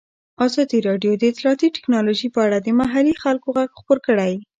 ازادي 0.45 0.79
راډیو 0.87 1.11
د 1.17 1.23
اطلاعاتی 1.31 1.67
تکنالوژي 1.77 2.27
په 2.35 2.39
اړه 2.45 2.57
د 2.61 2.67
محلي 2.79 3.13
خلکو 3.23 3.47
غږ 3.57 3.69
خپور 3.79 3.97
کړی. 4.07 4.33